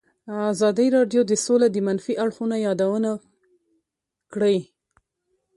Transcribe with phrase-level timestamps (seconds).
[0.51, 3.11] ازادي راډیو د سوله د منفي اړخونو یادونه
[4.33, 4.57] کړې.